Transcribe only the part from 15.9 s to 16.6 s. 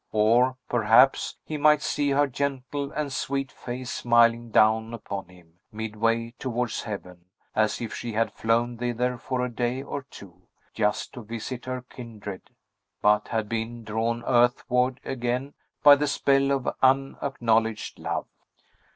the spell